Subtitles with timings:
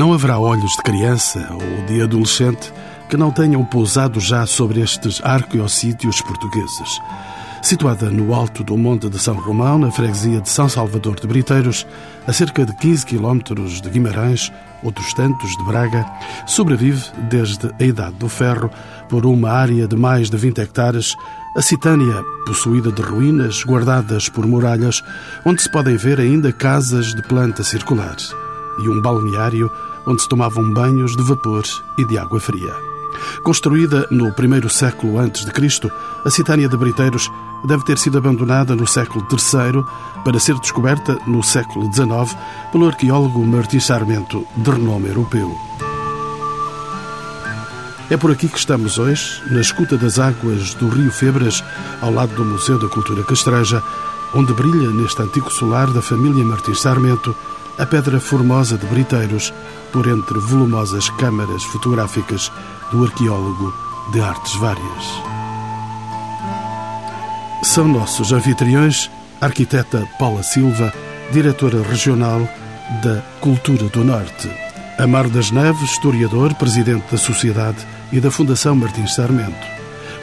[0.00, 2.72] Não haverá olhos de criança ou de adolescente
[3.10, 6.98] que não tenham pousado já sobre estes arqueossítios portugueses.
[7.60, 11.86] Situada no alto do Monte de São Romão, na freguesia de São Salvador de Briteiros,
[12.26, 14.50] a cerca de 15 quilómetros de Guimarães,
[14.82, 16.10] outros tantos de Braga,
[16.46, 18.70] sobrevive desde a Idade do Ferro
[19.06, 21.14] por uma área de mais de 20 hectares,
[21.54, 25.02] a Citânia, possuída de ruínas guardadas por muralhas,
[25.44, 28.16] onde se podem ver ainda casas de planta circular
[28.82, 29.70] e um balneário
[30.06, 31.64] onde se tomavam banhos de vapor
[31.98, 32.74] e de água fria.
[33.42, 35.90] Construída no primeiro século antes de Cristo,
[36.24, 37.30] a Citânia de Briteiros
[37.64, 39.84] deve ter sido abandonada no século III
[40.24, 42.36] para ser descoberta no século XIX
[42.72, 45.54] pelo arqueólogo Martim Sarmento, de renome europeu.
[48.10, 51.62] É por aqui que estamos hoje, na escuta das águas do Rio Febras,
[52.00, 53.82] ao lado do Museu da Cultura Castreja,
[54.34, 57.36] onde brilha neste antigo solar da família Martins Sarmento
[57.80, 59.54] a pedra formosa de Briteiros,
[59.90, 62.52] por entre volumosas câmaras fotográficas
[62.92, 63.72] do arqueólogo
[64.12, 65.04] de artes várias.
[67.62, 69.10] São nossos anfitriões
[69.40, 70.92] arquiteta Paula Silva,
[71.32, 72.46] diretora regional
[73.02, 74.50] da Cultura do Norte,
[74.98, 77.78] Amar das Neves, historiador, presidente da Sociedade
[78.12, 79.66] e da Fundação Martins Sarmento,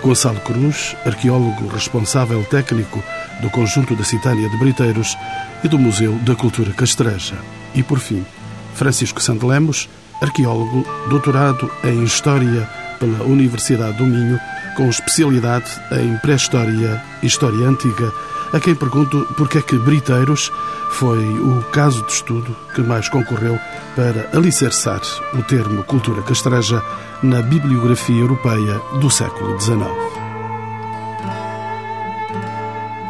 [0.03, 3.03] Gonçalo Cruz, arqueólogo responsável técnico
[3.41, 5.17] do Conjunto da Citânia de Briteiros
[5.63, 7.35] e do Museu da Cultura Castreja.
[7.73, 8.25] E, por fim,
[8.73, 9.89] Francisco Sandelemos,
[10.21, 12.69] arqueólogo, doutorado em História
[12.99, 14.39] pela Universidade do Minho,
[14.75, 18.11] com especialidade em Pré-História e História Antiga,
[18.53, 20.51] a quem pergunto porque é que Briteiros
[20.91, 23.59] foi o caso de estudo que mais concorreu
[23.95, 25.01] para alicerçar
[25.33, 26.81] o termo cultura castreja
[27.21, 29.87] na bibliografia europeia do século XIX.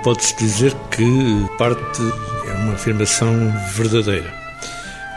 [0.04, 2.02] Pode-se dizer que parte
[2.58, 4.48] uma afirmação verdadeira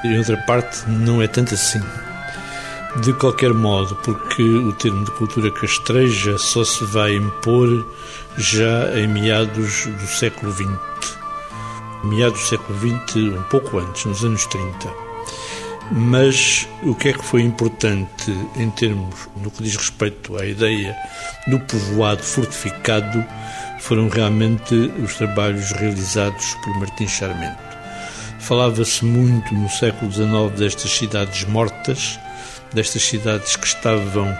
[0.02, 1.80] e outra parte não é tanto assim.
[3.02, 7.86] De qualquer modo, porque o termo de cultura castreja só se vai impor
[8.36, 11.18] já em meados do século XX.
[12.02, 14.92] Meados do século XX, um pouco antes, nos anos 30.
[15.92, 20.96] Mas o que é que foi importante em termos, no que diz respeito à ideia
[21.46, 23.24] do povoado fortificado,
[23.80, 27.58] foram realmente os trabalhos realizados por Martins Charmento.
[28.38, 32.18] Falava-se muito no século XIX destas cidades mortas,
[32.72, 34.32] destas cidades que estavam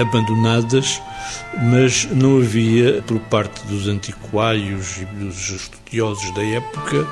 [0.00, 1.00] abandonadas,
[1.70, 7.04] mas não havia, por parte dos antiquários e dos estudiosos da época,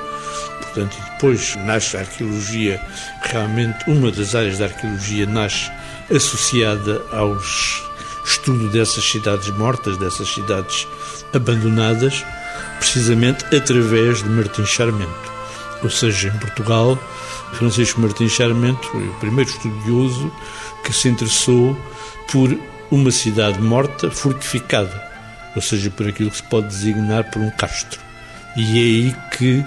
[0.61, 2.81] portanto, e depois nasce a arqueologia,
[3.21, 5.71] realmente uma das áreas da arqueologia nasce
[6.13, 7.84] associada aos
[8.25, 10.87] estudo dessas cidades mortas, dessas cidades
[11.33, 12.25] abandonadas,
[12.79, 15.33] precisamente através de Martim Charmento.
[15.83, 16.97] Ou seja, em Portugal,
[17.53, 20.31] Francisco Martins Charmento foi o primeiro estudioso
[20.83, 21.77] que se interessou
[22.31, 22.57] por
[22.91, 25.03] uma cidade morta fortificada,
[25.55, 27.99] ou seja, por aquilo que se pode designar por um castro.
[28.57, 29.65] E é aí que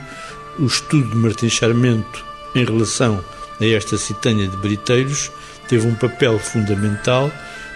[0.59, 3.25] o estudo de Martins Charmento em relação
[3.61, 5.31] a esta citânia de Briteiros
[5.69, 7.31] teve um papel fundamental,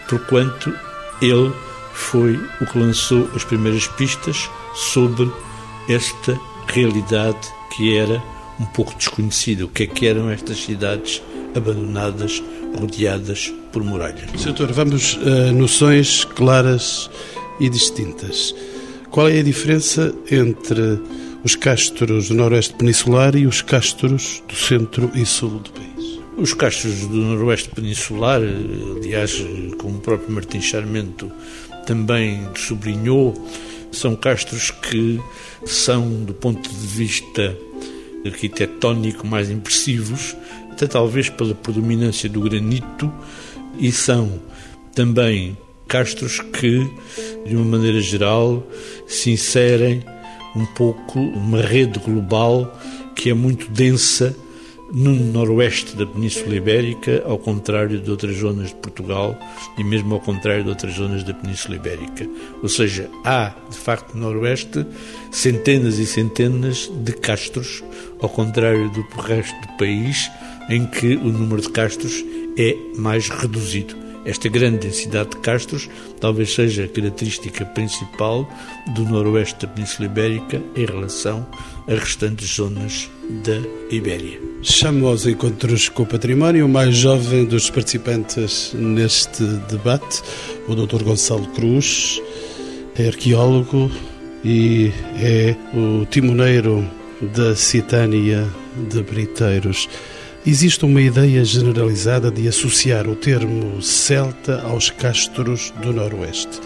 [0.08, 0.72] porquanto
[1.20, 1.52] ele
[1.92, 5.30] foi o que lançou as primeiras pistas sobre
[5.88, 7.38] esta realidade
[7.74, 8.22] que era
[8.60, 9.64] um pouco desconhecida.
[9.64, 11.22] O que é que eram estas cidades
[11.54, 12.42] abandonadas,
[12.78, 14.30] rodeadas por muralhas?
[14.44, 17.10] Doutor, vamos a noções claras
[17.60, 18.54] e distintas.
[19.10, 21.00] Qual é a diferença entre
[21.44, 26.01] os castros do noroeste peninsular e os castros do centro e sul do país?
[26.36, 29.44] Os castros do noroeste peninsular, aliás,
[29.78, 31.30] como o próprio Martim Charmento
[31.86, 33.34] também sublinhou,
[33.92, 35.20] são castros que
[35.66, 37.56] são, do ponto de vista
[38.24, 40.34] arquitetónico, mais impressivos,
[40.70, 43.12] até talvez pela predominância do granito,
[43.78, 44.40] e são
[44.94, 45.56] também
[45.86, 46.90] castros que,
[47.46, 48.66] de uma maneira geral,
[49.06, 50.02] se inserem
[50.56, 52.80] um pouco numa rede global
[53.14, 54.34] que é muito densa
[54.92, 59.38] no noroeste da Península Ibérica, ao contrário de outras zonas de Portugal
[59.78, 62.28] e mesmo ao contrário de outras zonas da Península Ibérica.
[62.62, 64.86] Ou seja, há, de facto, no noroeste
[65.30, 67.82] centenas e centenas de castros,
[68.20, 70.30] ao contrário do resto do país,
[70.68, 72.22] em que o número de castros
[72.58, 74.11] é mais reduzido.
[74.24, 75.88] Esta grande densidade de castros
[76.20, 78.48] talvez seja a característica principal
[78.94, 81.46] do noroeste da Península Ibérica em relação
[81.88, 83.10] às restantes zonas
[83.44, 83.60] da
[83.90, 84.40] Ibéria.
[84.62, 90.22] Chamo aos encontros com o património o mais jovem dos participantes neste debate,
[90.68, 91.02] o Dr.
[91.02, 92.20] Gonçalo Cruz,
[92.96, 93.90] é arqueólogo
[94.44, 96.88] e é o timoneiro
[97.34, 98.46] da Citânia
[98.90, 99.88] de Briteiros.
[100.44, 106.58] Existe uma ideia generalizada de associar o termo celta aos castros do Noroeste.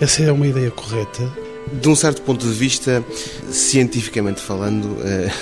[0.00, 1.28] Essa é uma ideia correta?
[1.72, 3.04] De um certo ponto de vista,
[3.50, 5.32] cientificamente falando, eh,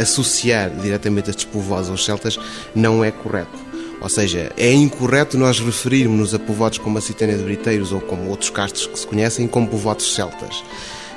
[0.00, 2.36] associar diretamente estes povoados aos celtas
[2.74, 3.56] não é correto.
[4.00, 8.28] Ou seja, é incorreto nós referirmos-nos a povoados como a Citânia de Briteiros ou como
[8.28, 10.64] outros castros que se conhecem como povoados celtas.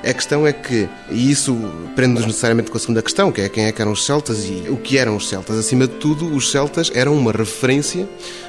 [0.06, 1.56] A questão é que, e isso
[1.96, 4.70] prende-nos necessariamente com a segunda questão, que é quem é que eram os celtas e
[4.70, 5.58] o que eram os celtas.
[5.58, 8.08] Acima de tudo, os celtas eram uma referência,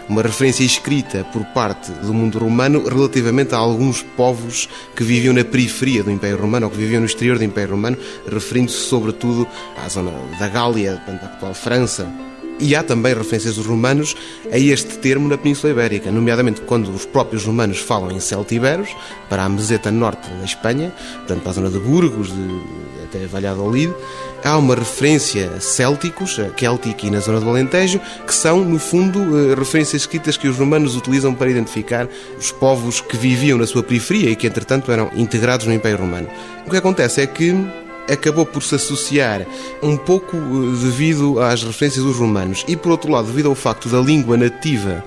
[0.09, 5.45] uma referência escrita por parte do mundo romano relativamente a alguns povos que viviam na
[5.45, 7.97] periferia do Império Romano ou que viviam no exterior do Império Romano,
[8.27, 9.47] referindo-se sobretudo
[9.77, 10.11] à zona
[10.41, 12.13] da Gália, da atual França,
[12.59, 14.17] e há também referências dos romanos
[14.51, 18.89] a este termo na Península Ibérica, nomeadamente quando os próprios romanos falam em celtiberos,
[19.29, 22.61] para a meseta norte da Espanha, portanto para a zona de Burgos, de,
[23.05, 23.93] até Valladolid,
[24.45, 28.79] há uma referência a célticos, a Celtic e na zona do Alentejo, que são, no
[28.79, 32.09] fundo, eh, referências escritas que os romanos utilizam para identificar
[32.39, 36.29] os povos que viviam na sua periferia e que, entretanto, eram integrados no Império Romano.
[36.67, 37.55] O que acontece é que
[38.11, 39.47] acabou por se associar
[39.83, 40.41] um pouco eh,
[40.83, 45.05] devido às referências dos romanos e, por outro lado, devido ao facto da língua nativa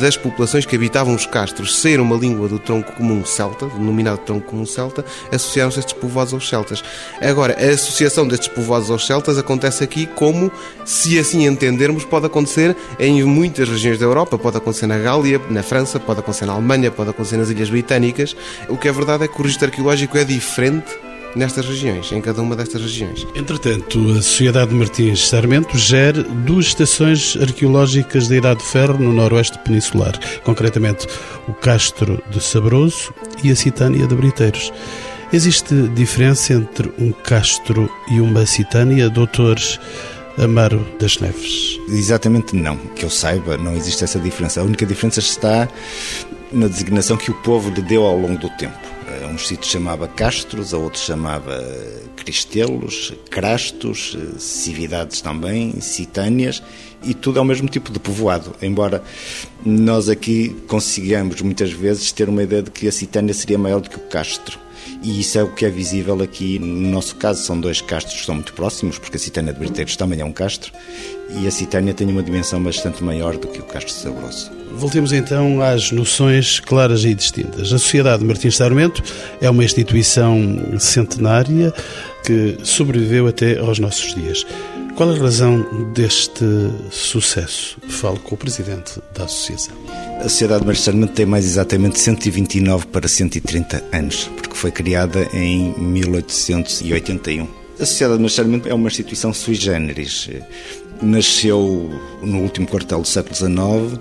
[0.00, 4.48] das populações que habitavam os castros ser uma língua do tronco comum celta, denominado tronco
[4.48, 6.82] comum celta, associaram-se estes povoados aos celtas.
[7.20, 10.50] Agora, a associação destes povoados aos celtas acontece aqui como,
[10.84, 15.62] se assim entendermos, pode acontecer em muitas regiões da Europa, pode acontecer na Gália, na
[15.62, 18.36] França, pode acontecer na Alemanha, pode acontecer nas Ilhas Britânicas.
[18.68, 20.92] O que é verdade é que o registro arqueológico é diferente
[21.34, 23.26] nestas regiões, em cada uma destas regiões.
[23.34, 29.58] Entretanto, a Sociedade Martins Sarmento gera duas estações arqueológicas da Idade de Ferro no noroeste
[29.60, 31.06] peninsular, concretamente
[31.48, 33.12] o Castro de Sabroso
[33.42, 34.72] e a Citânia de Briteiros.
[35.32, 39.80] Existe diferença entre um castro e uma citânia, doutores
[40.38, 41.78] Amaro das Neves?
[41.88, 42.76] Exatamente não.
[42.76, 44.60] Que eu saiba, não existe essa diferença.
[44.60, 45.68] A única diferença está
[46.52, 48.91] na designação que o povo lhe deu ao longo do tempo.
[49.20, 51.62] A uns sítios chamava Castros, a outros chamava
[52.16, 56.62] Cristelos, Crastos, Cividades também, Citâneas,
[57.02, 59.02] e tudo é o mesmo tipo de povoado, embora
[59.64, 63.90] nós aqui consigamos muitas vezes ter uma ideia de que a Citânia seria maior do
[63.90, 64.58] que o Castro.
[65.02, 67.42] E isso é o que é visível aqui no nosso caso.
[67.42, 70.32] São dois castros que são muito próximos, porque a Citânia de Briteiros também é um
[70.32, 70.72] castro,
[71.40, 74.61] e a Citânia tem uma dimensão bastante maior do que o Castro Sabroso.
[74.76, 77.72] Voltemos então às noções claras e distintas.
[77.72, 79.02] A Sociedade Martins Sarmento
[79.40, 81.72] é uma instituição centenária
[82.24, 84.46] que sobreviveu até aos nossos dias.
[84.94, 86.44] Qual a razão deste
[86.90, 87.78] sucesso?
[87.88, 89.74] Falo com o presidente da associação.
[90.18, 95.74] A Sociedade Martins Sarmento tem mais exatamente 129 para 130 anos, porque foi criada em
[95.78, 97.48] 1881.
[97.80, 100.28] A Sociedade Martins Sarmento é uma instituição sui generis
[101.02, 101.90] nasceu
[102.22, 104.00] no último quartel do século XIX,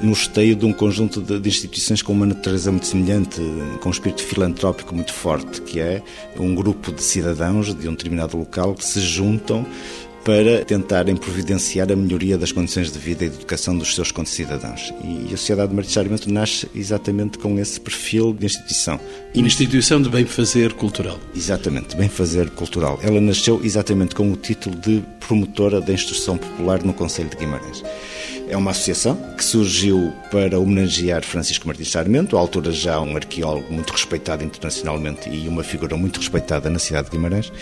[0.00, 3.40] no esteio de um conjunto de, de, instituições com uma natureza muito semelhante,
[3.80, 6.02] com um espírito filantrópico muito forte, que é
[6.38, 9.66] um grupo de cidadãos de um determinado local que se juntam
[10.28, 14.92] para tentarem providenciar a melhoria das condições de vida e de educação dos seus concidadãos.
[15.02, 19.00] E a Sociedade de Martichamento nasce exatamente com esse perfil de instituição.
[19.34, 21.18] Uma instituição de bem-fazer cultural.
[21.34, 23.00] Exatamente, bem-fazer cultural.
[23.02, 27.82] Ela nasceu exatamente com o título de promotora da instrução popular no Conselho de Guimarães.
[28.50, 33.72] É uma associação que surgiu para homenagear Francisco Martins Sarmento, à altura já um arqueólogo
[33.72, 37.52] muito respeitado internacionalmente e uma figura muito respeitada na cidade de Guimarães,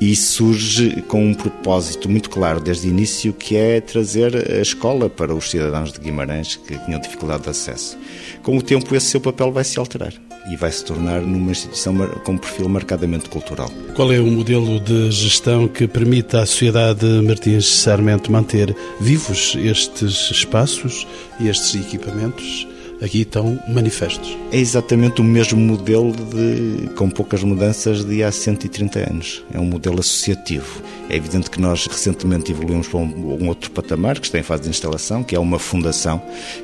[0.00, 5.08] e surge com um propósito muito claro desde o início, que é trazer a escola
[5.08, 7.98] para os cidadãos de Guimarães que tinham dificuldade de acesso.
[8.42, 10.12] Com o tempo, esse seu papel vai se alterar
[10.50, 13.70] e vai se tornar numa instituição com um perfil marcadamente cultural.
[13.94, 20.30] Qual é o modelo de gestão que permite à sociedade Martins Sarmento manter vivos estes
[20.30, 21.06] espaços
[21.40, 22.68] e estes equipamentos?
[23.00, 24.36] Aqui estão manifestos.
[24.52, 29.44] É exatamente o mesmo modelo de, com poucas mudanças de há 130 anos.
[29.52, 30.82] É um modelo associativo.
[31.08, 34.64] É evidente que nós recentemente evoluímos para um, um outro patamar, que está em fase
[34.64, 36.20] de instalação, que é uma fundação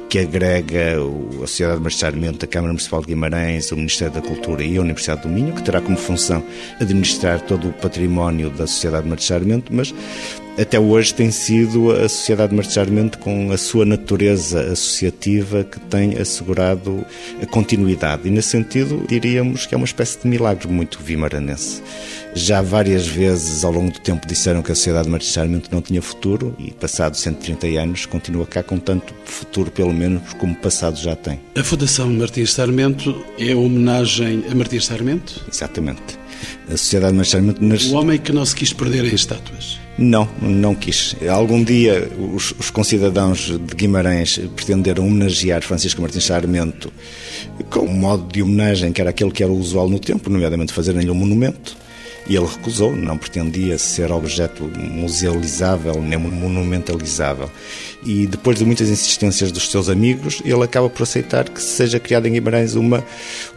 [0.08, 0.96] que agrega
[1.42, 4.80] a Sociedade de Marchamento, a Câmara Municipal de Guimarães, o Ministério da Cultura e a
[4.80, 6.42] Universidade do Minho, que terá como função
[6.80, 9.94] administrar todo o património da Sociedade de Marchamento, mas
[10.58, 12.56] até hoje tem sido a Sociedade de
[13.18, 17.04] com a sua natureza associativa que tem assegurado
[17.40, 18.28] a continuidade.
[18.28, 21.82] E, nesse sentido, diríamos que é uma espécie de milagre muito vimaranense.
[22.34, 25.10] Já várias vezes ao longo do tempo disseram que a sociedade de
[25.70, 30.54] não tinha futuro e, passados 130 anos, continua cá com tanto futuro, pelo menos, como
[30.54, 31.40] passado já tem.
[31.56, 35.44] A Fundação Martins Sarmento é homenagem a Martins Sarmento?
[35.50, 36.18] Exatamente.
[36.68, 37.94] A sociedade de Martins Sarmento...
[37.94, 39.81] O homem que não se quis perder em estátuas.
[39.98, 41.14] Não, não quis.
[41.28, 46.92] Algum dia os, os concidadãos de Guimarães pretenderam homenagear Francisco Martins Sarmento
[47.68, 51.10] com um modo de homenagem que era aquele que era usual no tempo, nomeadamente fazerem-lhe
[51.10, 51.76] um monumento.
[52.26, 57.50] E ele recusou, não pretendia ser objeto musealizável nem monumentalizável.
[58.04, 62.26] E depois de muitas insistências dos seus amigos, ele acaba por aceitar que seja criado
[62.26, 63.04] em Guimarães uma,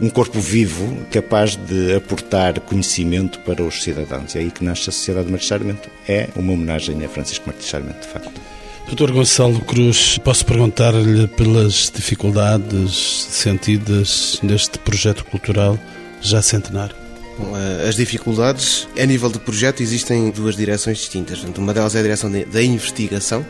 [0.00, 4.34] um corpo vivo capaz de aportar conhecimento para os cidadãos.
[4.34, 5.46] E é aí que nasce a Sociedade de Martins.
[6.08, 8.40] É uma homenagem a Francisco Martins Sarmento, de facto.
[8.86, 15.76] Doutor Gonçalo Cruz, posso perguntar-lhe pelas dificuldades sentidas neste projeto cultural
[16.20, 17.05] já centenário?
[17.38, 21.44] Eh, as dificuldades, a nível de projeto, existem duas direções distintas.
[21.56, 23.44] Uma delas é a direção da investigação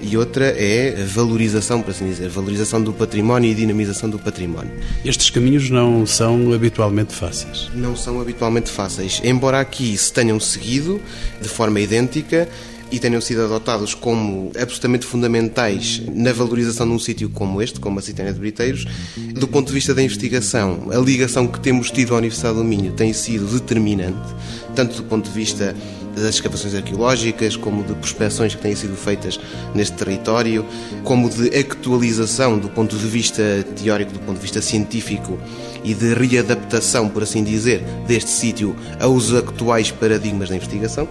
[0.00, 4.70] e outra é a valorização, por assim dizer, valorização do património e dinamização do património.
[5.04, 7.70] Estes caminhos não são habitualmente fáceis?
[7.74, 11.00] Não são habitualmente fáceis, embora aqui se tenham seguido
[11.40, 12.48] de forma idêntica
[12.90, 17.98] e tenham sido adotados como absolutamente fundamentais na valorização de um sítio como este, como
[17.98, 18.86] a Citânia de Briteiros.
[19.34, 22.92] Do ponto de vista da investigação, a ligação que temos tido à Universidade do Minho
[22.92, 24.34] tem sido determinante,
[24.74, 25.74] tanto do ponto de vista
[26.14, 29.38] das escavações arqueológicas, como de prospecções que têm sido feitas
[29.74, 30.64] neste território,
[31.02, 33.42] como de atualização do ponto de vista
[33.76, 35.38] teórico, do ponto de vista científico
[35.84, 41.08] e de readaptação, por assim dizer, deste sítio aos atuais paradigmas da investigação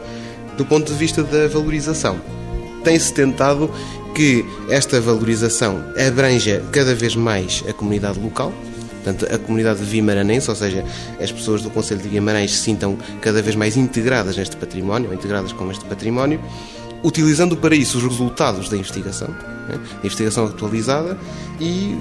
[0.57, 2.19] do ponto de vista da valorização.
[2.83, 3.71] Tem-se tentado
[4.13, 8.53] que esta valorização abranja cada vez mais a comunidade local,
[9.03, 10.83] portanto, a comunidade vimaranense, ou seja,
[11.19, 15.15] as pessoas do Conselho de Guimarães se sintam cada vez mais integradas neste património, ou
[15.15, 16.39] integradas com este património,
[17.03, 21.17] utilizando para isso os resultados da investigação, né, investigação atualizada
[21.59, 21.97] e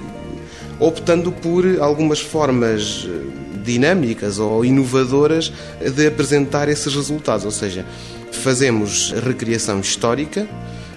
[0.79, 7.85] optando por algumas formas eh, dinâmicas ou inovadoras de apresentar esses resultados, ou seja,
[8.31, 10.47] fazemos recriação histórica.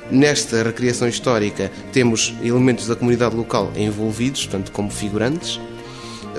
[0.10, 5.60] Nesta recriação histórica temos elementos da comunidade local envolvidos, portanto, como figurantes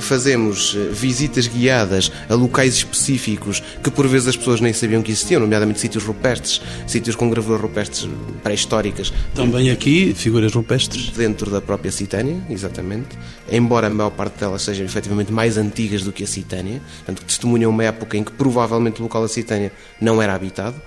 [0.01, 5.11] fazemos eh, visitas guiadas a locais específicos que por vezes as pessoas nem sabiam que
[5.11, 8.09] existiam, nomeadamente sítios rupestres, sítios com gravuras rupestres
[8.43, 9.13] pré-históricas.
[9.35, 11.11] Também aqui figuras rupestres?
[11.11, 13.17] Dentro da própria Citânia, exatamente.
[13.51, 17.27] Embora a maior parte delas sejam efetivamente mais antigas do que a Citânia, portanto que
[17.27, 20.81] testemunham uma época em que provavelmente o local da Citânia não era habitado,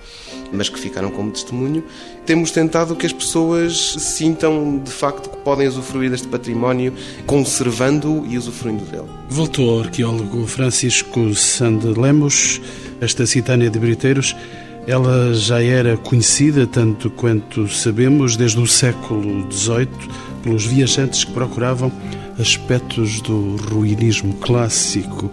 [0.52, 1.84] mas que ficaram como testemunho.
[2.30, 6.94] Temos tentado que as pessoas sintam de facto que podem usufruir deste património
[7.26, 9.08] conservando e usufruindo dele.
[9.28, 12.60] Voltou ao arqueólogo Francisco Sande Lemos,
[13.00, 14.36] esta Citânia de Briteiros.
[14.86, 19.88] Ela já era conhecida, tanto quanto sabemos, desde o século XVIII,
[20.40, 21.90] pelos viajantes que procuravam
[22.38, 25.32] aspectos do ruinismo clássico.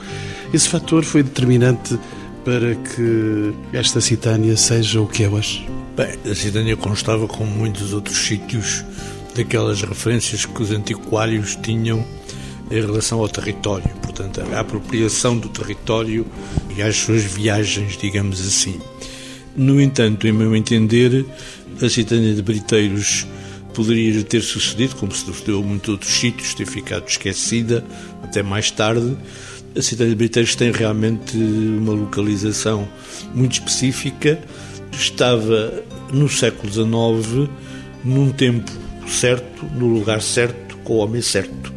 [0.52, 1.96] Esse fator foi determinante
[2.44, 5.77] para que esta Citânia seja o que é hoje?
[5.98, 8.86] Bem, a Citânia constava, como muitos outros sítios,
[9.36, 12.06] daquelas referências que os antiquários tinham
[12.70, 16.24] em relação ao território, portanto, a apropriação do território
[16.78, 18.80] e às suas viagens, digamos assim.
[19.56, 21.26] No entanto, em meu entender,
[21.82, 23.26] a Citânia de Briteiros
[23.74, 27.84] poderia ter sucedido, como se sucedeu a muitos outros sítios, ter ficado esquecida
[28.22, 29.18] até mais tarde.
[29.76, 32.88] A Citânia de Briteiros tem realmente uma localização
[33.34, 34.40] muito específica.
[34.98, 37.50] Estava no século XIX,
[38.04, 38.72] num tempo
[39.08, 41.72] certo, no lugar certo, com o homem certo.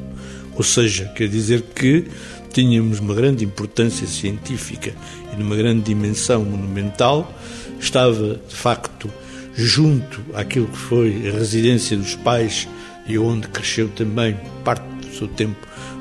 [0.54, 2.06] Ou seja, quer dizer que
[2.50, 4.94] tínhamos uma grande importância científica
[5.32, 7.32] e numa grande dimensão monumental,
[7.78, 9.10] estava de facto
[9.54, 12.66] junto àquilo que foi a residência dos pais
[13.06, 15.56] e onde cresceu também parte do seu tempo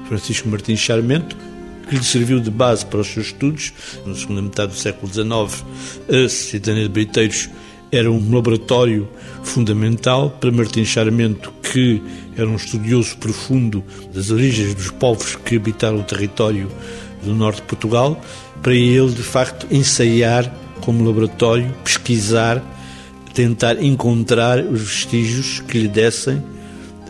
[0.07, 1.35] Francisco Martins Charmento,
[1.89, 3.73] que lhe serviu de base para os seus estudos.
[4.05, 5.65] Na segunda metade do século XIX,
[6.07, 7.49] a Cidadania de Briteiros
[7.91, 9.09] era um laboratório
[9.43, 12.01] fundamental para Martins Charmento, que
[12.37, 16.69] era um estudioso profundo das origens dos povos que habitaram o território
[17.23, 18.21] do norte de Portugal,
[18.61, 22.63] para ele, de facto, ensaiar como laboratório, pesquisar,
[23.33, 26.43] tentar encontrar os vestígios que lhe dessem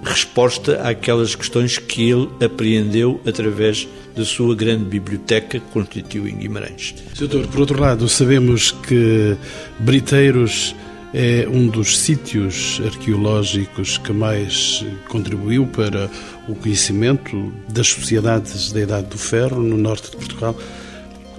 [0.03, 6.95] resposta àquelas questões que ele apreendeu através da sua grande biblioteca que constituiu em Guimarães.
[7.17, 9.35] Doutor, por outro lado, sabemos que
[9.79, 10.75] Briteiros
[11.13, 16.09] é um dos sítios arqueológicos que mais contribuiu para
[16.47, 20.55] o conhecimento das sociedades da Idade do Ferro no norte de Portugal.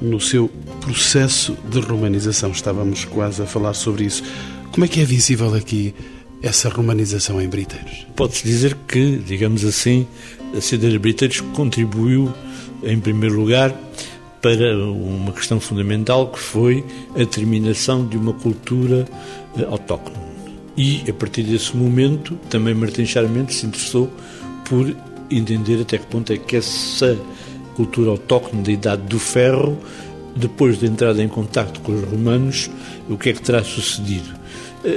[0.00, 0.48] No seu
[0.80, 4.22] processo de romanização, estávamos quase a falar sobre isso.
[4.72, 5.94] Como é que é visível aqui
[6.42, 8.06] essa romanização em Briteiros?
[8.16, 10.06] Pode-se dizer que, digamos assim,
[10.56, 12.32] a cidade de Briteiros contribuiu,
[12.82, 13.74] em primeiro lugar,
[14.40, 19.06] para uma questão fundamental que foi a terminação de uma cultura
[19.58, 20.16] eh, autóctone.
[20.76, 24.10] E, a partir desse momento, também Martim Charmente se interessou
[24.64, 24.94] por
[25.30, 27.18] entender até que ponto é que essa
[27.74, 29.78] cultura autóctone da Idade do Ferro,
[30.34, 32.70] depois de entrada em contato com os romanos,
[33.08, 34.39] o que é que terá sucedido.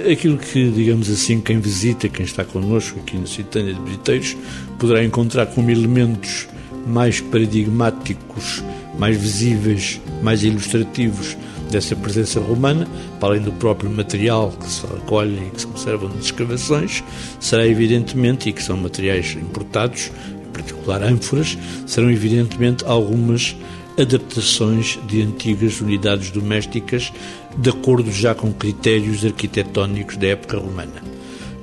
[0.10, 4.38] Aquilo que, digamos assim, quem visita, quem está connosco aqui na Citânia de Briteiros,
[4.80, 6.48] poderá encontrar como elementos
[6.88, 8.64] mais paradigmáticos,
[8.98, 11.36] mais visíveis, mais ilustrativos
[11.70, 12.88] dessa presença romana,
[13.20, 17.04] para além do próprio material que se recolhe e que se observa nas escavações,
[17.42, 20.12] será evidentemente, e que são materiais importados,
[20.48, 23.54] em particular ânforas, serão evidentemente algumas
[23.98, 27.12] adaptações de antigas unidades domésticas
[27.58, 31.04] de acordo já com critérios arquitetónicos da época romana.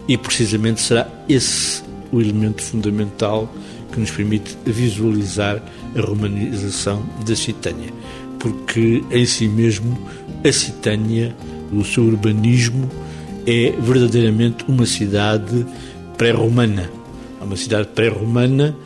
[0.09, 1.83] E precisamente será esse
[2.13, 3.53] o elemento fundamental
[3.93, 5.63] que nos permite visualizar
[5.97, 7.93] a romanização da Citânia,
[8.39, 9.99] porque em si mesmo
[10.45, 11.35] a Citânia,
[11.73, 12.89] o seu urbanismo,
[13.47, 15.67] é verdadeiramente uma cidade
[16.17, 16.91] pré-romana.
[17.41, 18.77] É uma cidade pré-romana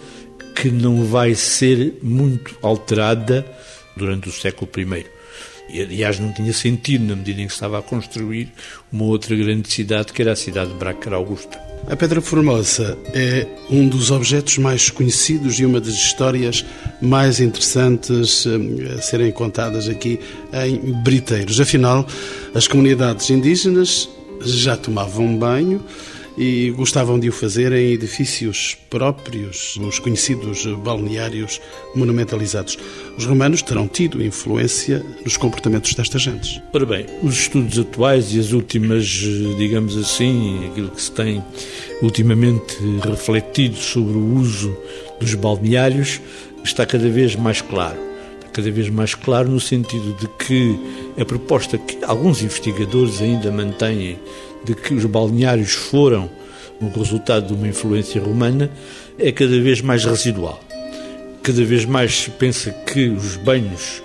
[0.55, 3.45] que não vai ser muito alterada
[3.97, 5.07] durante o século I.
[5.69, 8.53] E, aliás, não tinha sentido na medida em que estava a construir
[8.93, 11.59] uma outra grande cidade, que era a cidade de Bracar Augusta.
[11.87, 16.65] A Pedra Formosa é um dos objetos mais conhecidos e uma das histórias
[17.01, 20.19] mais interessantes eh, a serem contadas aqui
[20.53, 21.61] em Briteiros.
[21.61, 22.07] Afinal,
[22.55, 24.09] as comunidades indígenas
[24.41, 25.85] já tomavam banho
[26.37, 31.61] e gostavam de o fazer em edifícios próprios, os conhecidos balneários
[31.95, 32.77] monumentalizados.
[33.17, 36.61] Os romanos terão tido influência nos comportamentos destas gentes.
[36.73, 41.43] Ora bem, os estudos atuais e as últimas, digamos assim, aquilo que se tem
[42.03, 44.77] ultimamente refletido sobre o uso
[45.21, 46.21] dos balneários
[46.65, 48.15] está cada vez mais claro
[48.55, 50.79] cada vez mais claro no sentido de que
[51.21, 54.17] a proposta que alguns investigadores ainda mantêm
[54.65, 56.31] de que os balneários foram
[56.81, 58.71] um resultado de uma influência romana
[59.19, 60.61] é cada vez mais residual.
[61.43, 64.03] Cada vez mais se pensa que os banhos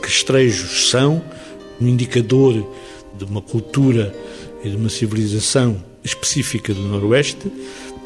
[0.00, 1.22] castrejos são
[1.80, 2.66] um indicador
[3.16, 4.14] de uma cultura
[4.62, 7.50] e de uma civilização específica do Noroeste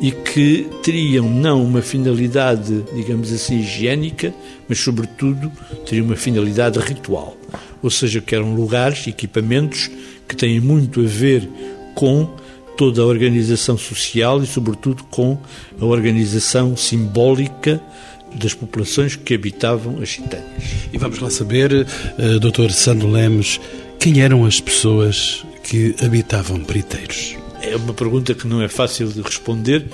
[0.01, 4.33] e que teriam não uma finalidade, digamos assim, higiênica,
[4.69, 5.51] mas sobretudo
[5.87, 7.37] teriam uma finalidade ritual.
[7.83, 9.91] Ou seja, que eram lugares, equipamentos
[10.29, 11.49] que têm muito a ver
[11.95, 12.29] com
[12.77, 15.39] toda a organização social e, sobretudo, com
[15.81, 17.81] a organização simbólica
[18.35, 20.47] das populações que habitavam as Chitânias.
[20.93, 22.71] E vamos lá saber, uh, Dr.
[22.71, 23.61] Sandro Lemos,
[23.99, 27.37] quem eram as pessoas que habitavam Briteiros?
[27.63, 29.87] É uma pergunta que não é fácil de responder.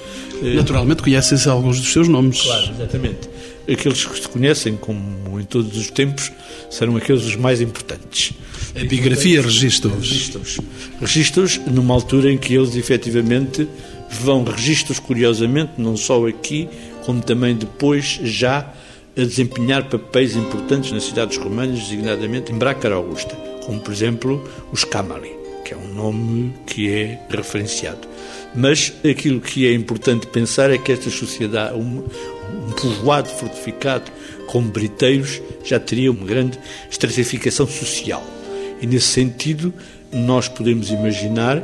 [0.43, 2.43] Eh, Naturalmente conhecem-se alguns dos seus nomes.
[2.43, 3.32] Claro, exatamente.
[3.71, 6.33] Aqueles que se conhecem, como em todos os tempos,
[6.71, 8.33] serão aqueles os mais importantes.
[8.75, 10.09] A epigrafia registra-os.
[10.09, 10.59] Registra-os.
[11.01, 13.69] Registra-os numa altura em que eles efetivamente
[14.11, 16.69] vão, registros curiosamente, não só aqui,
[17.05, 18.73] como também depois já
[19.17, 24.85] a desempenhar papéis importantes nas cidades romanas, designadamente em Bracar Augusta, como por exemplo os
[24.85, 25.33] Camali,
[25.65, 28.09] que é um nome que é referenciado.
[28.55, 31.75] Mas aquilo que é importante pensar é que esta sociedade,
[32.53, 34.11] um, povoado fortificado
[34.47, 36.59] como briteiros, já teria uma grande
[36.91, 38.25] estratificação social.
[38.81, 39.73] E nesse sentido,
[40.13, 41.63] nós podemos imaginar,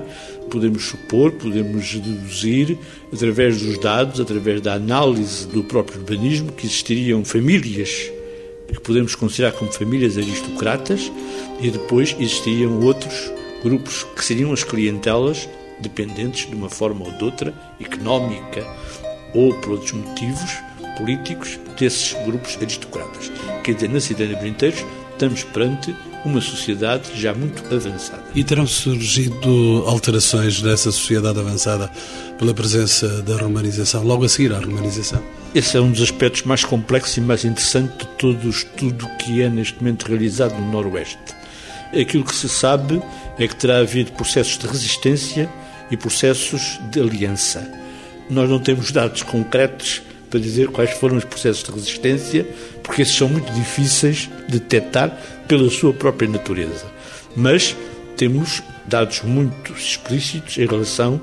[0.50, 2.78] podemos supor, podemos deduzir,
[3.12, 8.10] através dos dados, através da análise do próprio urbanismo, que existiriam famílias
[8.72, 11.10] que podemos considerar como famílias aristocratas
[11.60, 15.48] e depois existiriam outros grupos que seriam as clientelas
[15.80, 18.66] dependentes de uma forma ou de outra, económica
[19.34, 20.67] ou por outros motivos
[20.98, 23.30] políticos, desses grupos aristocratas.
[23.64, 28.22] Quer dizer, na cidade de Brinteiros estamos perante uma sociedade já muito avançada.
[28.34, 31.90] E terão surgido alterações nessa sociedade avançada
[32.38, 35.22] pela presença da romanização, logo a seguir à romanização?
[35.54, 39.42] Esse é um dos aspectos mais complexos e mais interessantes de todo o estudo que
[39.42, 41.18] é neste momento realizado no Noroeste.
[41.98, 43.00] Aquilo que se sabe
[43.38, 45.48] é que terá havido processos de resistência
[45.90, 47.66] e processos de aliança.
[48.28, 52.46] Nós não temos dados concretos para dizer quais foram os processos de resistência,
[52.82, 56.86] porque esses são muito difíceis de detectar pela sua própria natureza.
[57.36, 57.76] Mas
[58.16, 61.20] temos dados muito explícitos em relação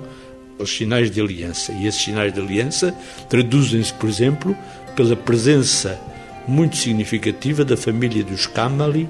[0.60, 1.72] aos sinais de aliança.
[1.74, 2.96] E esses sinais de aliança
[3.30, 4.56] traduzem-se, por exemplo,
[4.96, 6.00] pela presença
[6.48, 9.10] muito significativa da família dos Camali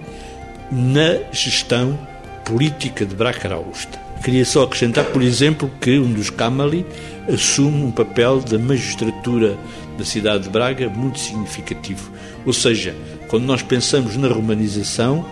[0.72, 1.98] na gestão
[2.44, 4.00] política de Bracar Augusta.
[4.24, 6.86] Queria só acrescentar, por exemplo, que um dos Camali
[7.32, 9.58] assume um papel da magistratura
[9.98, 12.12] da cidade de Braga muito significativo.
[12.46, 12.96] Ou seja,
[13.28, 15.26] quando nós pensamos na romanização,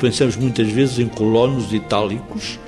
[0.00, 2.58] pensamos muitas vezes em colonos itálicos,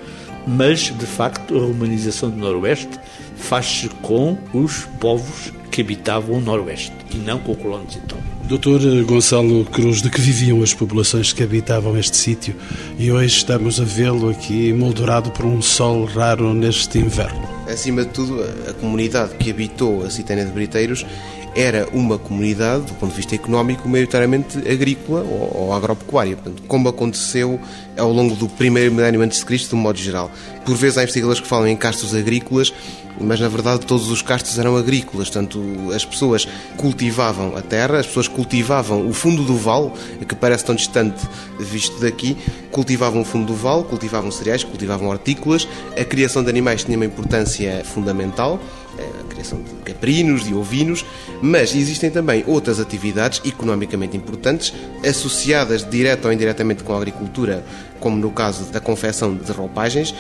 [0.47, 2.99] mas de facto a romanização do Noroeste
[3.37, 8.33] faz-se com os povos que habitavam o Noroeste e não com colonos itálicos.
[8.45, 12.55] Doutor Gonçalo Cruz, de que viviam as populações que habitavam este sítio
[12.99, 17.52] e hoje estamos a vê-lo aqui moldurado por um sol raro neste inverno?
[17.71, 21.07] Acima de tudo, a comunidade que habitou a Citânia de Briteiros
[21.55, 26.89] era uma comunidade, do ponto de vista económico, maioritariamente agrícola ou, ou agropecuária, portanto, como
[26.89, 27.61] aconteceu
[27.97, 30.31] ao longo do primeiro milénio antes de Cristo, de um modo geral.
[30.65, 32.73] Por vezes há investigadores que falam em castos agrícolas,
[33.21, 35.63] mas na verdade todos os castos eram agrícolas, portanto
[35.95, 39.91] as pessoas cultivavam a terra, as pessoas cultivavam o fundo do vale,
[40.27, 41.23] que parece tão distante
[41.59, 42.37] visto daqui,
[42.71, 47.07] cultivavam o fundo do vale, cultivavam cereais, cultivavam hortícolas, a criação de animais tinha uma
[47.07, 48.59] importância fundamental,
[48.99, 51.05] a criação de caprinos, de ovinos,
[51.41, 54.73] mas existem também outras atividades economicamente importantes
[55.07, 57.65] associadas direta ou indiretamente com a agricultura,
[58.01, 60.15] como no caso da confecção de roupagens,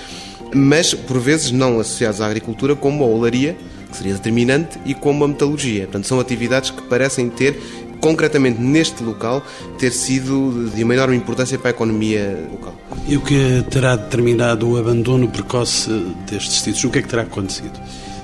[0.55, 3.57] mas por vezes não associadas à agricultura, como a olaria,
[3.91, 5.85] que seria determinante, e como a metalurgia.
[5.85, 7.61] Portanto, são atividades que parecem ter
[8.01, 9.43] concretamente neste local,
[9.79, 12.75] ter sido de uma enorme importância para a economia local.
[13.07, 15.89] E o que terá determinado o abandono precoce
[16.29, 16.83] destes sítios?
[16.85, 17.81] O que é que terá acontecido?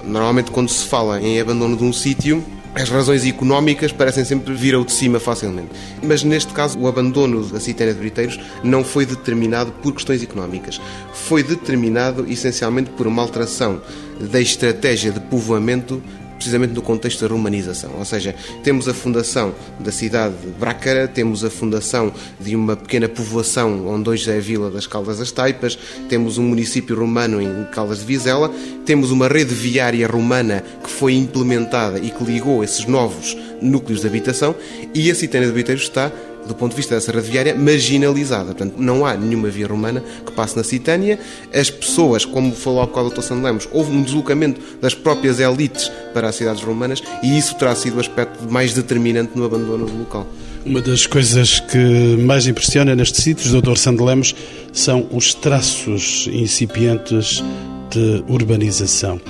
[0.08, 2.42] Normalmente, quando se fala em abandono de um sítio,
[2.74, 5.68] as razões económicas parecem sempre vir ao de cima facilmente.
[6.02, 10.80] Mas neste caso, o abandono da Citéria de Briteiros não foi determinado por questões económicas.
[11.12, 13.82] Foi determinado essencialmente por uma alteração
[14.20, 16.02] da estratégia de povoamento
[16.38, 17.90] precisamente no contexto da romanização.
[17.98, 23.08] Ou seja, temos a fundação da cidade de Brácara, temos a fundação de uma pequena
[23.08, 27.64] povoação onde hoje é a vila das Caldas das Taipas, temos um município romano em
[27.72, 28.50] Caldas de Vizela,
[28.86, 34.06] temos uma rede viária romana que foi implementada e que ligou esses novos núcleos de
[34.06, 34.54] habitação
[34.94, 36.12] e a Citânia de Biteiros está
[36.48, 38.46] do ponto de vista rede viária, marginalizada.
[38.46, 41.18] Portanto, não há nenhuma via romana que passe na Citânia.
[41.54, 43.22] As pessoas, como falou há bocado o Dr.
[43.22, 47.98] Sandelemos, houve um deslocamento das próprias elites para as cidades romanas e isso terá sido
[47.98, 50.26] o aspecto mais determinante no abandono do local.
[50.64, 53.76] Uma das coisas que mais impressiona nestes sítios, Dr.
[53.76, 54.34] Sandelemos,
[54.72, 57.42] são os traços incipientes
[57.90, 59.20] de urbanização.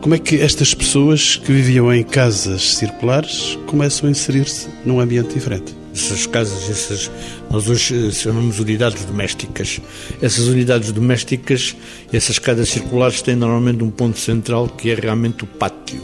[0.00, 5.34] Como é que estas pessoas que viviam em casas circulares começam a inserir-se num ambiente
[5.34, 5.81] diferente?
[5.94, 7.10] Essas casas, essas,
[7.50, 9.80] nós hoje eh, chamamos unidades domésticas.
[10.20, 11.76] Essas unidades domésticas,
[12.12, 16.00] essas casas circulares têm normalmente um ponto central que é realmente o pátio.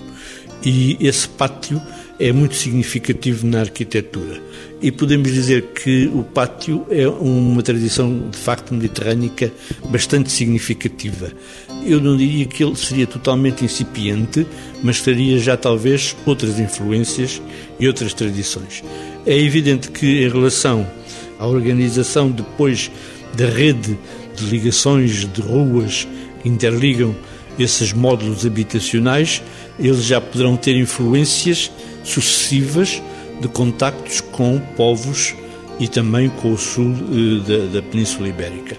[0.62, 1.81] E esse pátio
[2.18, 4.42] é muito significativo na arquitetura.
[4.83, 9.53] E podemos dizer que o pátio é uma tradição de facto mediterrânica
[9.88, 11.33] bastante significativa.
[11.85, 14.46] Eu não diria que ele seria totalmente incipiente,
[14.83, 17.40] mas teria já talvez outras influências
[17.79, 18.83] e outras tradições.
[19.26, 20.87] É evidente que, em relação
[21.38, 22.90] à organização depois
[23.35, 23.98] da rede
[24.37, 26.07] de ligações de ruas
[26.42, 27.14] que interligam
[27.59, 29.42] esses módulos habitacionais,
[29.78, 31.70] eles já poderão ter influências
[32.04, 33.02] sucessivas
[33.40, 35.35] de contactos com povos
[35.78, 38.76] e também com o sul eh, da, da Península Ibérica.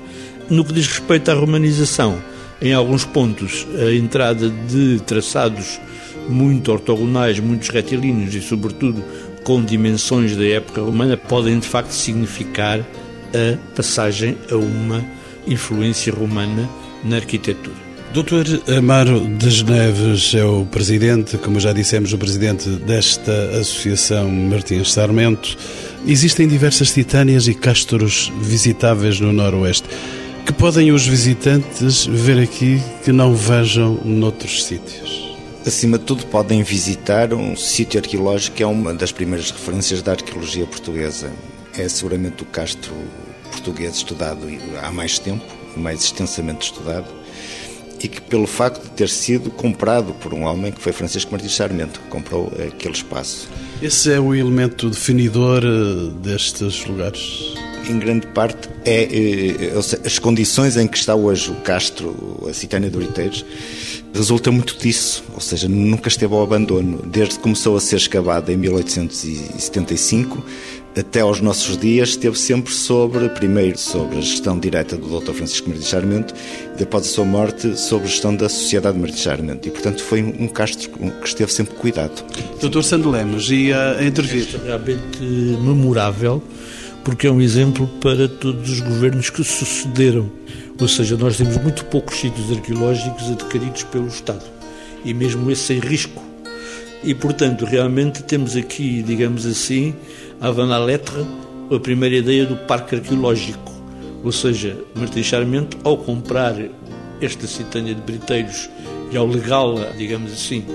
[0.49, 2.21] No que diz respeito à romanização,
[2.62, 5.80] em alguns pontos, a entrada de traçados
[6.28, 9.04] muito ortogonais, muito retilíneos e, sobretudo,
[9.43, 15.04] com dimensões da época romana podem de facto significar a passagem a uma
[15.47, 16.69] influência romana
[17.04, 17.89] na arquitetura.
[18.13, 24.91] Doutor Amaro das Neves é o presidente, como já dissemos, o presidente desta Associação Martins
[24.91, 25.56] Sarmento.
[26.08, 29.88] Existem diversas titânias e castros visitáveis no Noroeste.
[30.43, 35.28] Que podem os visitantes ver aqui que não vejam noutros sítios?
[35.69, 40.13] Acima de tudo, podem visitar um sítio arqueológico que é uma das primeiras referências da
[40.13, 41.32] arqueologia portuguesa.
[41.77, 42.91] É seguramente o castro
[43.51, 44.47] português estudado
[44.82, 45.45] há mais tempo,
[45.77, 47.05] mais extensamente estudado,
[48.01, 51.55] e que, pelo facto de ter sido comprado por um homem que foi Francisco Martins
[51.55, 53.47] Sarmento, que comprou aquele espaço.
[53.79, 57.53] Esse é o elemento definidor eh, destes lugares?
[57.89, 62.89] Em grande parte é, é as condições em que está hoje o castro, a Citânia
[62.89, 63.43] de Oriteiros,
[64.13, 67.02] resulta muito disso, ou seja, nunca esteve ao abandono.
[67.06, 70.43] Desde que começou a ser escavada em 1875
[70.97, 75.34] até aos nossos dias, esteve sempre sobre, primeiro, sobre a gestão direta do Dr.
[75.34, 76.34] Francisco Martins Sarmento
[76.78, 79.67] e, após a sua morte, sobre a gestão da Sociedade Martins Sarmento.
[79.67, 82.23] E, portanto, foi um castro que esteve sempre cuidado.
[82.60, 82.82] Dr.
[82.82, 84.47] Sandro Lemos, ia a intervir.
[84.56, 86.43] É realmente memorável,
[87.03, 90.29] porque é um exemplo para todos os governos que sucederam
[90.79, 94.45] ou seja, nós temos muito poucos sítios arqueológicos adquiridos pelo Estado
[95.03, 96.29] e mesmo esse sem risco
[97.01, 99.95] E, portanto, realmente temos aqui, digamos assim,
[100.41, 101.25] avant la lettre,
[101.73, 103.71] a primeira ideia do parque arqueológico.
[104.21, 106.55] Ou seja, Martim Charmento, ao comprar
[107.21, 108.69] esta citânia de Briteiros
[109.12, 110.65] e ao legá-la, digamos assim,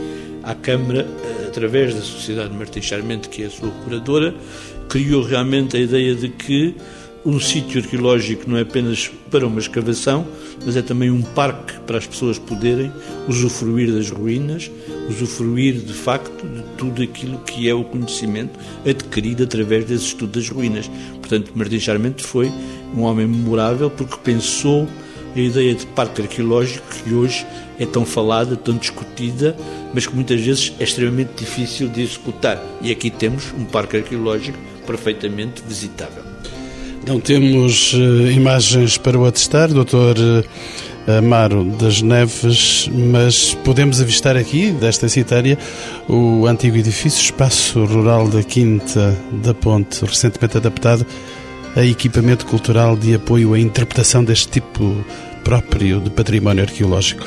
[0.42, 4.34] à Câmara, eh, através da Sociedade de Martim Charmento, que é a sua curadora,
[4.94, 6.72] criou realmente a ideia de que
[7.26, 10.24] um sítio arqueológico não é apenas para uma escavação,
[10.64, 12.92] mas é também um parque para as pessoas poderem
[13.26, 14.70] usufruir das ruínas,
[15.08, 18.56] usufruir de facto de tudo aquilo que é o conhecimento
[18.88, 20.88] adquirido através desse estudo das ruínas.
[21.14, 22.52] Portanto, Martim Charmente foi
[22.96, 24.86] um homem memorável porque pensou
[25.34, 27.46] a ideia de parque arqueológico que hoje
[27.78, 29.56] é tão falada, tão discutida,
[29.92, 32.62] mas que muitas vezes é extremamente difícil de executar.
[32.80, 36.22] E aqui temos um parque arqueológico perfeitamente visitável.
[37.06, 44.36] Não temos uh, imagens para o atestar, doutor uh, Amaro das Neves, mas podemos avistar
[44.36, 45.58] aqui, desta citária,
[46.08, 51.04] o antigo edifício Espaço Rural da Quinta da Ponte, recentemente adaptado
[51.76, 55.04] a equipamento cultural de apoio à interpretação deste tipo
[55.42, 57.26] próprio de património arqueológico.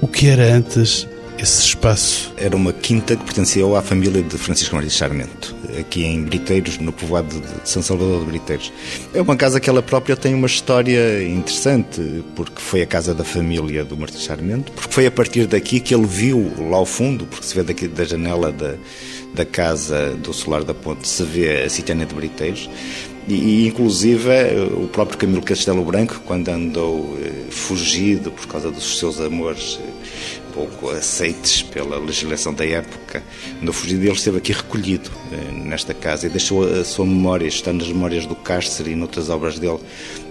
[0.00, 2.32] O que era antes esse espaço?
[2.36, 6.92] Era uma quinta que pertencia à família de Francisco Maria Charmento, aqui em Briteiros, no
[6.92, 8.72] povoado de São Salvador de Briteiros.
[9.12, 13.24] É uma casa que ela própria tem uma história interessante, porque foi a casa da
[13.24, 17.26] família do Martim Charmento, porque foi a partir daqui que ele viu lá ao fundo,
[17.26, 18.74] porque se vê daqui da janela da,
[19.34, 22.68] da casa do Solar da Ponte, se vê a Citânia de Briteiros,
[23.28, 24.30] e, inclusive,
[24.74, 29.99] o próprio Camilo Castelo Branco, quando andou eh, fugido por causa dos seus amores eh,
[30.52, 33.22] pouco aceites pela legislação da época,
[33.60, 37.72] no fugido ele esteve aqui recolhido eh, nesta casa e deixou a sua memória, está
[37.72, 39.78] nas memórias do cárcere e noutras obras dele,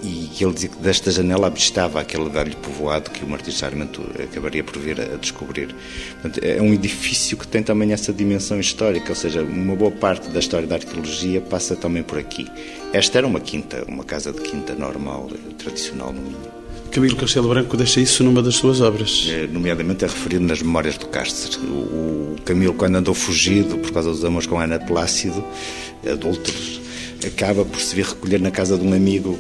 [0.03, 4.63] e ele dizia que desta janela avistava aquele velho povoado que o Martins Sarmento acabaria
[4.63, 5.75] por vir a descobrir.
[6.21, 10.29] Portanto, é um edifício que tem também essa dimensão histórica, ou seja, uma boa parte
[10.29, 12.47] da história da arqueologia passa também por aqui.
[12.93, 16.68] Esta era uma quinta, uma casa de quinta normal, tradicional no Minho.
[16.91, 19.27] Camilo Castelo Branco deixa isso numa das suas obras.
[19.29, 21.57] É, nomeadamente é referido nas Memórias do Cárcere.
[21.57, 25.43] O, Camilo, quando andou fugido por causa dos amores com Ana Plácido,
[26.09, 26.81] adultos,
[27.25, 29.37] acaba por se vir recolher na casa de um amigo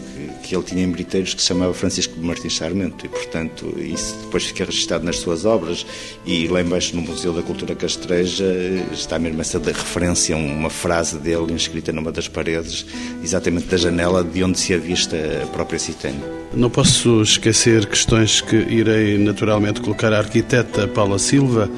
[0.49, 4.45] que ele tinha em Briteiros que se chamava Francisco Martins Sarmento e, portanto, isso depois
[4.45, 5.85] fica registado nas suas obras
[6.25, 8.45] e lá embaixo no Museu da Cultura Castreja
[8.91, 12.83] está mesmo essa de referência, uma frase dele inscrita numa das paredes,
[13.23, 16.19] exatamente da janela de onde se avista a própria Citânia.
[16.51, 21.69] Não posso esquecer questões que irei naturalmente colocar à arquiteta Paula Silva,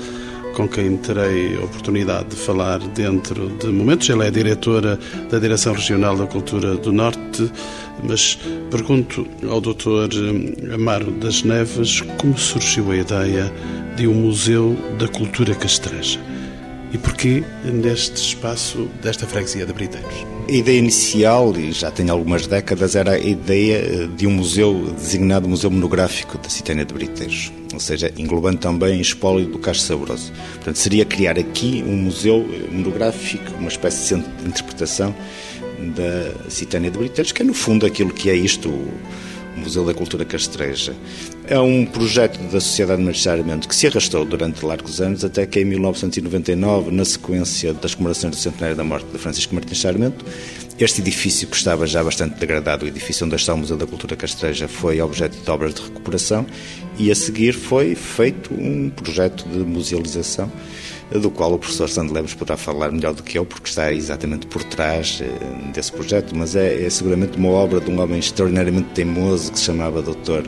[0.53, 4.09] com quem terei oportunidade de falar dentro de momentos.
[4.09, 7.51] Ela é diretora da Direção Regional da Cultura do Norte,
[8.03, 8.37] mas
[8.69, 10.09] pergunto ao Dr.
[10.69, 13.51] Eh, Amaro das Neves como surgiu a ideia
[13.95, 16.30] de um Museu da Cultura Castreja
[16.93, 20.13] e porquê neste espaço desta freguesia de Briteiros?
[20.47, 24.93] A ideia inicial, e já tem algumas décadas, era a ideia eh, de um museu
[24.97, 30.33] designado Museu Monográfico da Citânia de Briteiros, ou seja, englobando também espólio do Caixa Saboroso.
[30.55, 35.15] Portanto, seria criar aqui um museu eh, monográfico, uma espécie de centro de interpretação
[35.95, 38.69] da Citânia de Briteiros, que é no fundo aquilo que é isto,
[39.61, 40.93] Museu da Cultura Castreja.
[41.47, 45.59] É um projeto da Sociedade de Magistrado que se arrastou durante largos anos, até que
[45.59, 50.25] em 1999, na sequência das comemorações do centenário da morte de Francisco Martins Sarmento,
[50.79, 54.15] este edifício, que estava já bastante degradado, o edifício onde está o Museu da Cultura
[54.15, 56.45] Castreja, foi objeto de obras de recuperação
[56.97, 60.51] e a seguir foi feito um projeto de musealização
[61.19, 64.63] do qual o professor Sandro poderá falar melhor do que eu, porque está exatamente por
[64.63, 69.51] trás eh, desse projeto, mas é, é seguramente uma obra de um homem extraordinariamente teimoso
[69.51, 70.47] que se chamava Dr.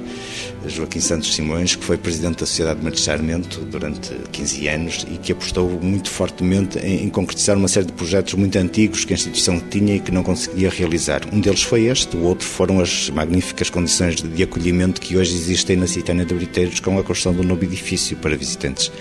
[0.70, 5.32] Joaquim Santos Simões, que foi presidente da Sociedade de Magistramento durante 15 anos e que
[5.32, 9.60] apostou muito fortemente em, em, concretizar uma série de projetos muito antigos que a instituição
[9.60, 11.22] tinha e que não conseguia realizar.
[11.32, 15.36] Um deles foi este, o outro foram as magníficas condições de, de acolhimento que hoje
[15.36, 18.92] existem na Citânia de Briteiros com a construção do novo edifício para visitantes.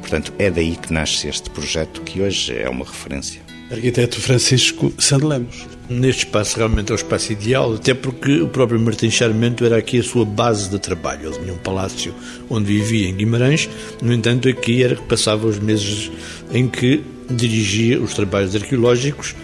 [0.00, 3.40] Portanto, é daí que nasce este projeto que hoje é uma referência.
[3.70, 5.66] Arquiteto Francisco Sandelemos.
[5.88, 9.98] Neste espaço realmente é o espaço ideal, até porque o próprio Martim Charmento era aqui
[9.98, 11.28] a sua base de trabalho.
[11.28, 12.14] Ele tinha um palácio
[12.48, 13.68] onde vivia em Guimarães,
[14.00, 16.10] no entanto, aqui era que passava os meses
[16.52, 19.34] em que dirigia os trabalhos arqueológicos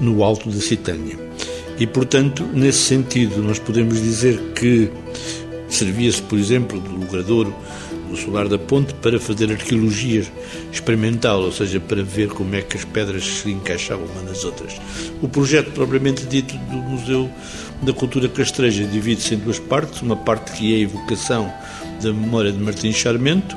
[0.00, 1.18] no Alto da Citânia.
[1.78, 4.90] E, portanto, nesse sentido, nós podemos dizer que
[5.68, 7.54] servia-se, por exemplo, do logradouro
[8.12, 10.22] do Solar da Ponte para fazer arqueologia
[10.70, 14.74] experimental, ou seja, para ver como é que as pedras se encaixavam umas nas outras.
[15.22, 17.30] O projeto propriamente dito do Museu
[17.80, 21.52] da Cultura Castreja divide-se em duas partes, uma parte que é a evocação
[22.02, 23.56] da memória de Martim Charmento,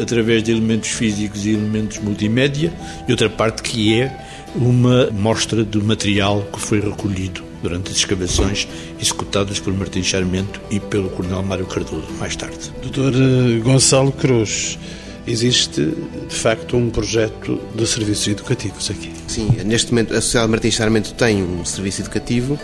[0.00, 2.72] através de elementos físicos e elementos multimédia,
[3.08, 4.16] e outra parte que é
[4.54, 8.68] uma mostra do material que foi recolhido durante as escavações
[9.00, 12.70] executadas por Martins Charmento e pelo Coronel Mário Cardoso, mais tarde.
[12.82, 14.78] Doutor eh, Gonçalo Cruz,
[15.26, 15.82] existe
[16.28, 19.12] de facto um projeto de serviços educativos aqui?
[19.26, 22.58] Sim, neste momento a Sociedade Martins Charmento tem um serviço educativo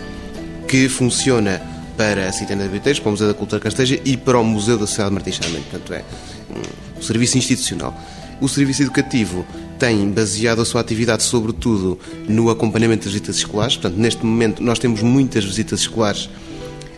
[0.67, 1.61] que funciona
[1.97, 4.77] para a Citana de Biteiros, para o Museu da Cultura Casteja e para o Museu
[4.77, 5.65] da Sociedade Martins Charmento.
[5.69, 6.03] Portanto, é
[6.97, 7.95] um serviço institucional.
[8.41, 9.45] O serviço educativo
[9.83, 13.75] tem baseado a sua atividade sobretudo no acompanhamento das visitas escolares.
[13.75, 16.29] Portanto, neste momento nós temos muitas visitas escolares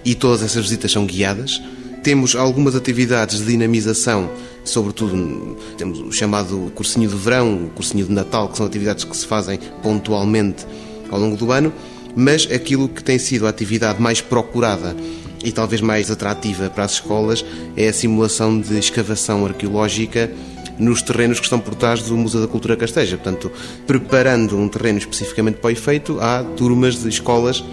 [0.06, 1.60] e todas essas visitas são guiadas.
[2.04, 4.30] Temos algumas atividades de dinamização,
[4.64, 9.18] sobretudo temos o chamado cursinho de verão, o cursinho de Natal, que são atividades que
[9.18, 10.68] se fazem pontualmente
[11.10, 11.74] ao longo do ano,
[12.16, 14.96] mas aquilo que tem sido a atividade mais procurada
[15.44, 17.44] e talvez mais atrativa para as escolas
[17.76, 20.30] é a simulação de escavação arqueológica
[20.78, 23.18] nos terrenos que estão por trás do Museu da Cultura Casteja.
[23.18, 23.52] Portanto,
[23.86, 27.64] preparando um terreno especificamente para o efeito, há turmas de escolas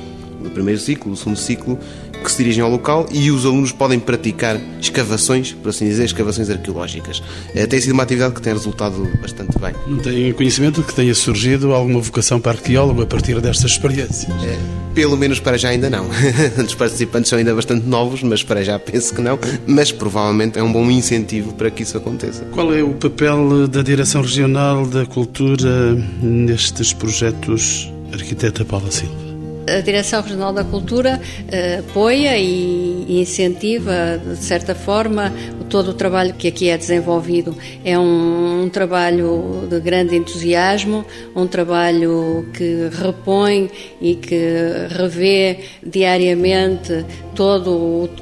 [0.43, 1.79] do primeiro ciclo, do segundo ciclo,
[2.23, 6.49] que se dirigem ao local e os alunos podem praticar escavações, por assim dizer, escavações
[6.51, 7.23] arqueológicas.
[7.55, 9.73] É, tem sido uma atividade que tem resultado bastante bem.
[9.87, 14.31] Não tem conhecimento de que tenha surgido alguma vocação para arqueólogo a partir destas experiências?
[14.45, 14.59] É,
[14.95, 16.07] pelo menos para já ainda não.
[16.65, 19.39] Os participantes são ainda bastante novos, mas para já penso que não.
[19.67, 22.45] Mas provavelmente é um bom incentivo para que isso aconteça.
[22.53, 29.22] Qual é o papel da Direção Regional da Cultura nestes projetos, Arquiteta Paula Silva?
[29.69, 35.33] A Direção Regional da Cultura uh, apoia e incentiva, de certa forma,
[35.73, 37.57] todo o trabalho que aqui é desenvolvido.
[37.83, 41.03] É um, um trabalho de grande entusiasmo,
[41.35, 44.37] um trabalho que repõe e que
[44.91, 47.71] revê diariamente toda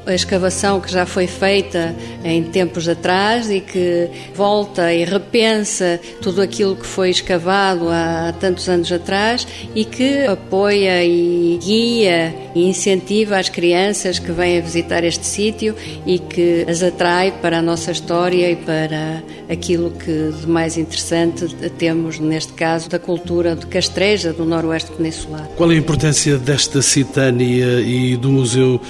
[0.07, 1.93] a escavação que já foi feita
[2.25, 8.69] em tempos atrás e que volta e repensa tudo aquilo que foi escavado há tantos
[8.69, 15.03] anos atrás e que apoia e guia e incentiva as crianças que vêm a visitar
[15.03, 15.75] este sítio
[16.07, 21.47] e que as atrai para a nossa história e para aquilo que de mais interessante
[21.79, 25.49] temos, neste caso, da cultura de Castreja, do Noroeste Peninsular.
[25.57, 28.81] Qual é a importância desta citânia e do Museu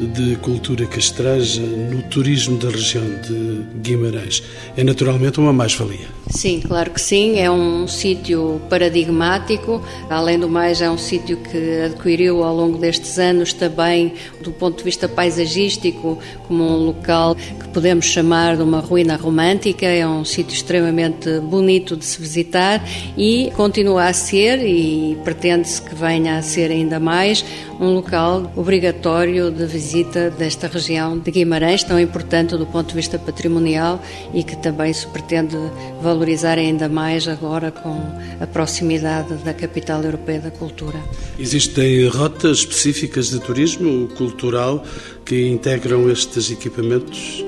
[0.00, 4.42] de Cultura Castreja no turismo da região de Guimarães?
[4.76, 6.20] É naturalmente uma mais-valia.
[6.30, 7.38] Sim, claro que sim.
[7.38, 9.82] É um sítio paradigmático.
[10.08, 14.78] Além do mais, é um sítio que adquiriu ao longo destes anos também, do ponto
[14.78, 19.86] de vista paisagístico, como um local que podemos chamar de uma ruína romântica.
[19.86, 25.94] É um sítio extremamente bonito de se visitar e continua a ser, e pretende-se que
[25.94, 27.42] venha a ser ainda mais,
[27.80, 33.18] um local obrigatório de visita desta região de Guimarães, tão importante do ponto de vista
[33.18, 33.98] patrimonial
[34.34, 35.56] e que também se pretende
[36.02, 37.98] valorizar ainda mais agora com
[38.38, 40.98] a proximidade da capital europeia da cultura.
[41.38, 44.84] Existem rotas específicas de turismo cultural
[45.24, 47.42] que integram estes equipamentos?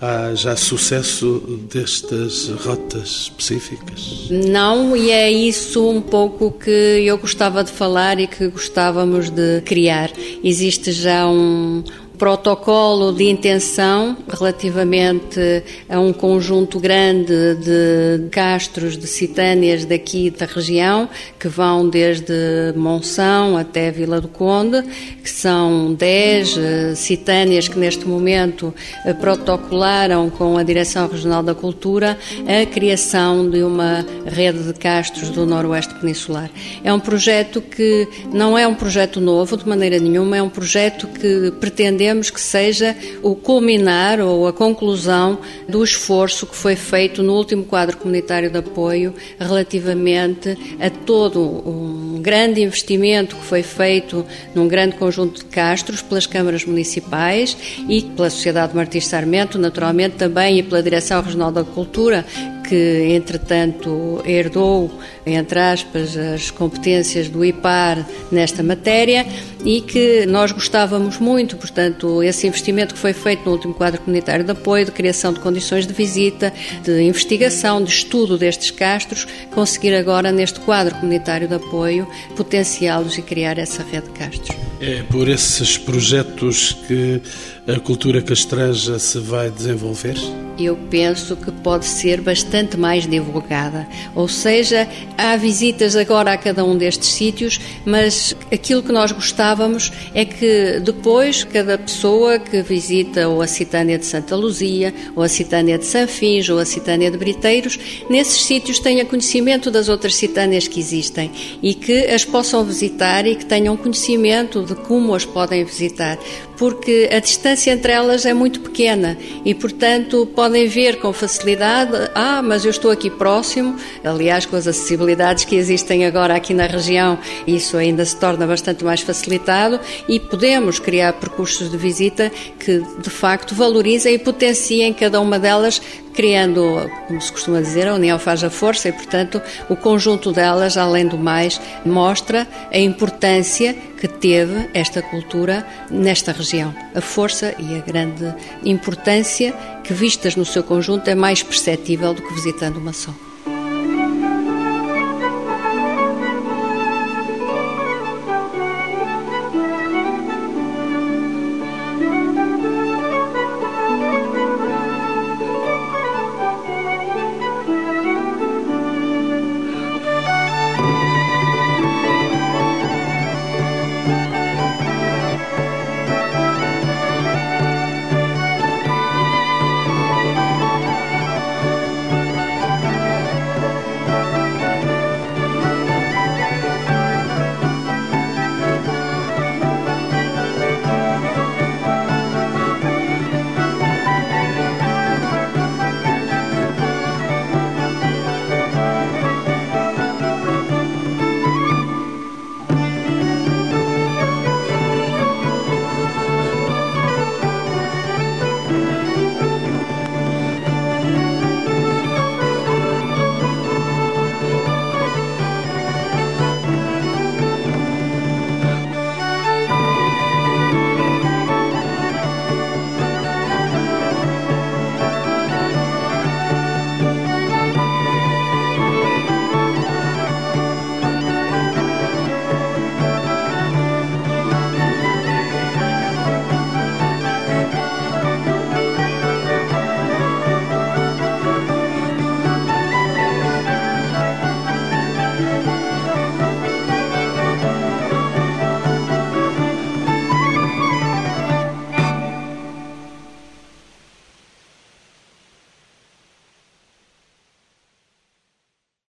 [0.00, 4.28] Há já sucesso destas rotas específicas?
[4.30, 9.60] Não, e é isso um pouco que eu gostava de falar e que gostávamos de
[9.62, 10.10] criar.
[10.42, 11.82] Existe já um,
[12.18, 15.40] protocolo de intenção relativamente
[15.88, 22.34] a um conjunto grande de castros de citâneas daqui da região, que vão desde
[22.74, 24.82] Monção até Vila do Conde,
[25.22, 31.54] que são 10 eh, citâneas que neste momento eh, protocolaram com a Direção Regional da
[31.54, 36.50] Cultura a criação de uma rede de castros do Noroeste Peninsular.
[36.82, 41.06] É um projeto que não é um projeto novo de maneira nenhuma, é um projeto
[41.06, 47.22] que pretende pretendemos que seja o culminar ou a conclusão do esforço que foi feito
[47.22, 54.24] no último quadro comunitário de apoio relativamente a todo um grande investimento que foi feito
[54.54, 57.56] num grande conjunto de castros pelas câmaras municipais
[57.88, 62.24] e pela Sociedade Martins Sarmento, naturalmente também e pela Direção Regional da Cultura,
[62.68, 64.90] que entretanto herdou,
[65.24, 69.26] entre aspas, as competências do IPAR nesta matéria
[69.64, 74.44] e que nós gostávamos muito, portanto, esse investimento que foi feito no último quadro comunitário
[74.44, 76.52] de apoio, de criação de condições de visita,
[76.84, 82.06] de investigação, de estudo destes castros, conseguir agora neste quadro comunitário de apoio
[82.36, 84.56] potenciá-los e criar essa rede de castros.
[84.80, 87.20] É por esses projetos que
[87.66, 90.16] a cultura castreja se vai desenvolver?
[90.58, 93.86] Eu penso que pode ser bastante mais divulgada.
[94.14, 99.92] Ou seja, há visitas agora a cada um destes sítios, mas aquilo que nós gostávamos
[100.14, 105.28] é que depois cada pessoa que visita ou a Citânia de Santa Luzia, ou a
[105.28, 107.78] Citânia de Sanfins, ou a Citânia de Briteiros,
[108.08, 111.30] nesses sítios tenha conhecimento das outras citânias que existem
[111.62, 116.18] e que as possam visitar e que tenham conhecimento de como as podem visitar,
[116.58, 122.42] porque a distância entre elas é muito pequena e, portanto, podem ver com facilidade: ah,
[122.42, 123.76] mas eu estou aqui próximo.
[124.04, 128.84] Aliás, com as acessibilidades que existem agora aqui na região, isso ainda se torna bastante
[128.84, 129.78] mais facilitado
[130.08, 135.80] e podemos criar percursos de visita que, de facto, valorizem e potenciem cada uma delas
[136.18, 140.76] criando, como se costuma dizer, a união faz a força e, portanto, o conjunto delas,
[140.76, 146.74] além do mais, mostra a importância que teve esta cultura nesta região.
[146.92, 149.54] A força e a grande importância
[149.84, 153.14] que, vistas no seu conjunto, é mais perceptível do que visitando uma só.